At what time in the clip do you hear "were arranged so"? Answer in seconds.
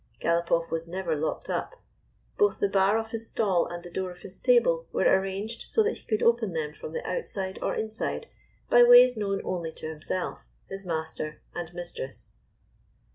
4.91-5.83